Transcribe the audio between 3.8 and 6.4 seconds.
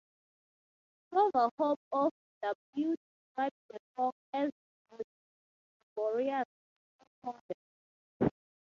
song as "vigorously